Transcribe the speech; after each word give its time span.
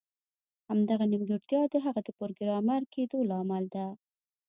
همدغه 0.69 1.05
نیمګړتیا 1.11 1.61
د 1.69 1.75
هغه 1.85 2.01
د 2.03 2.09
پروګرامر 2.17 2.81
کیدو 2.93 3.17
لامل 3.29 3.63
ده 3.75 3.85